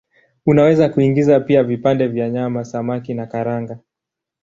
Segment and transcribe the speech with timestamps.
[0.45, 3.79] Unaweza kuingiza pia vipande vya nyama, samaki na karanga.